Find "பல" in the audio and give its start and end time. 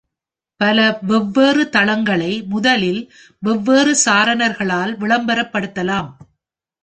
0.61-0.77